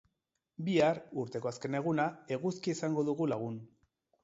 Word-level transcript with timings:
Bihar, 0.69 1.01
urteko 1.23 1.51
azken 1.51 1.79
eguna, 1.81 2.07
eguzkia 2.39 2.77
izango 2.79 3.07
dugu 3.13 3.31
lagun. 3.37 3.63